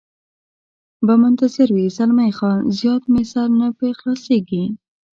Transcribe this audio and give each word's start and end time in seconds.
به 1.05 1.13
منتظر 1.23 1.67
وي، 1.75 1.85
زلمی 1.97 2.31
خان: 2.37 2.59
زیات 2.77 3.03
مې 3.11 3.23
سر 3.31 3.47
نه 3.59 3.67
په 3.77 3.85
خلاصېږي. 3.99 4.63